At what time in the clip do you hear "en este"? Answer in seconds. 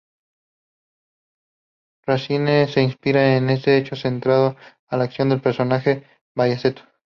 3.37-3.77